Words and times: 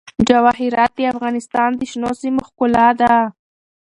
جواهرات 0.29 0.91
د 0.97 1.01
افغانستان 1.13 1.69
د 1.75 1.81
شنو 1.91 2.11
سیمو 2.21 2.41
ښکلا 2.47 2.87
ده. 2.99 3.13